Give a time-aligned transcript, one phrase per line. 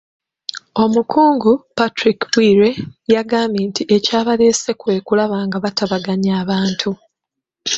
[0.83, 2.69] Omukungu, Patrick Bwire,
[3.13, 6.89] yagambye nti ekyabaleese kwe kulaba nga batabaganya abantu.